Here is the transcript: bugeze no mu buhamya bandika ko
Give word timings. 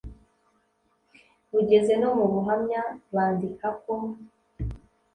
bugeze 1.51 1.93
no 2.01 2.09
mu 2.17 2.25
buhamya 2.33 2.81
bandika 3.13 3.67
ko 3.83 3.93